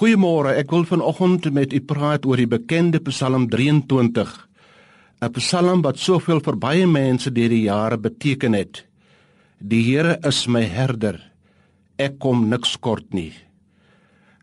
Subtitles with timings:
[0.00, 4.30] Goeiemôre, ek wil vanoggend met u praat oor die bekende Psalm 23.
[5.20, 8.86] 'n Psalm wat soveel vir baie mense deur die jare beteken het.
[9.60, 11.20] Die Here is my herder.
[11.98, 13.34] Ek kom niks kort nie.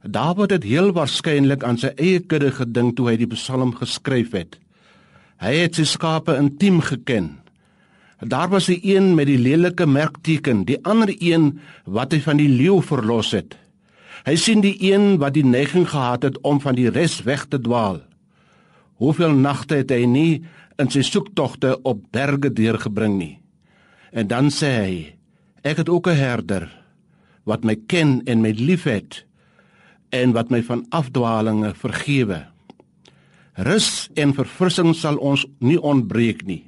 [0.06, 4.60] Dawid het heel waarskynlik aan sy eie kudde gedink toe hy die Psalm geskryf het.
[5.42, 7.39] Hy het sy skape intiem geken.
[8.21, 12.50] Daar was 'n een met die lelike merkteken, die ander een wat hy van die
[12.50, 13.58] leeu verlos het.
[14.25, 17.59] Hy sien die een wat die neiging gehad het om van die res weg te
[17.62, 18.02] dwaal.
[18.98, 20.31] Hoeveel nagte het hy nie
[20.81, 23.35] in sy soektogte op berge deurgebring nie.
[24.11, 24.95] En dan sê hy:
[25.61, 26.70] Ek het ook 'n herder
[27.44, 29.25] wat my ken en my liefhet
[30.09, 32.47] en wat my van afdwalinge vergewe.
[33.53, 36.63] Rus en verfrissing sal ons nie ontbreek nie.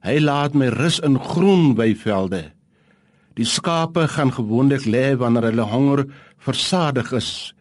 [0.00, 2.52] Hy laat my rus in groen weivelde.
[3.38, 6.04] Die skape gaan gewoonlik lê wanneer hulle honger
[6.38, 7.54] versadig is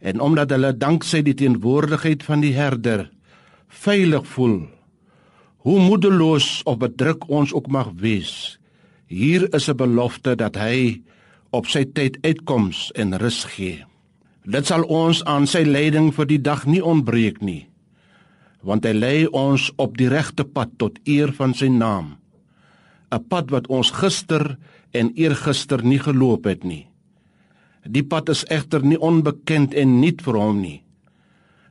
[0.00, 3.06] en omdat hulle danksy die teenwoordigheid van die herder
[3.68, 4.58] veilig voel.
[5.66, 8.58] Hoe moedeloos of bedruk ons ook mag wees,
[9.06, 11.02] hier is 'n belofte dat hy
[11.50, 13.84] op sy tyd uitkoms en rus gee.
[14.44, 17.66] Dit sal ons aan sy leiding vir die dag nie ontbreek nie
[18.66, 22.16] want hy lei ons op die regte pad tot eer van sy naam.
[23.16, 24.58] 'n Pad wat ons gister
[24.92, 26.86] en eergister nie geloop het nie.
[27.86, 30.80] Die pad is egter nie onbekend en nuut vir hom nie.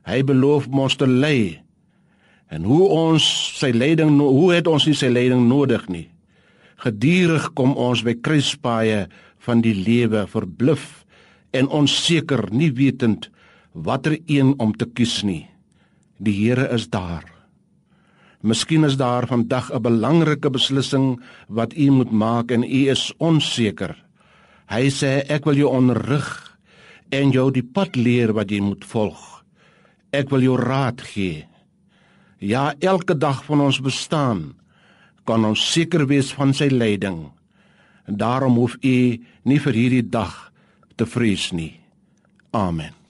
[0.06, 1.60] Hy beloof ons te lei.
[2.48, 3.24] En hoe ons
[3.58, 6.08] sy leiding hoe het ons nie sy leiding nodig nie.
[6.84, 9.06] Gedurig kom ons by kruispaaie
[9.46, 11.04] van die lewe verbluf
[11.52, 13.30] en onseker nie wetend
[13.72, 15.46] watter een om te kies nie.
[16.18, 17.35] Die Here is daar.
[18.46, 24.04] Miskien is daar vandag 'n belangrike beslissing wat u moet maak en u is onseker.
[24.66, 26.58] Hy sê ek wil jou onrig
[27.10, 29.44] en jou die pad leer wat jy moet volg.
[30.12, 31.46] Ek wil jou raad gee.
[32.38, 34.54] Ja, elke dag van ons bestaan
[35.24, 37.30] kan ons seker wees van sy leiding.
[38.06, 40.52] En daarom hoef u nie vir hierdie dag
[40.94, 41.80] te vrees nie.
[42.50, 43.05] Amen.